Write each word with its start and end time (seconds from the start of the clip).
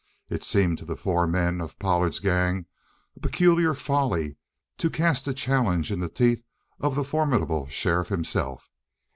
It 0.29 0.43
seemed 0.43 0.79
to 0.79 0.85
the 0.85 0.95
four 0.95 1.27
men 1.27 1.61
of 1.61 1.77
Pollard's 1.77 2.17
gang 2.17 2.65
a 3.15 3.19
peculiar 3.19 3.75
folly 3.75 4.35
to 4.79 4.89
cast 4.89 5.27
a 5.27 5.33
challenge 5.35 5.91
in 5.91 5.99
the 5.99 6.09
teeth 6.09 6.43
of 6.79 6.95
the 6.95 7.03
formidable 7.03 7.67
sheriff 7.67 8.07
himself. 8.09 8.71